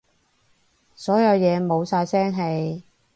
[0.95, 2.85] 所有嘢冇晒聲氣